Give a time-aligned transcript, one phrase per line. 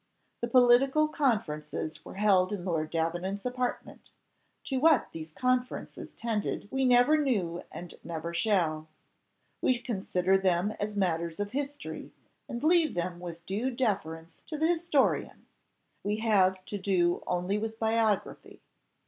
[0.39, 4.09] The political conferences were held in Lord Davenant's apartment:
[4.63, 8.87] to what these conferences tended we never knew and never shall;
[9.61, 12.13] we consider them as matters of history,
[12.49, 15.45] and leave them with due deference to the historian;
[16.03, 18.63] we have to do only with biography.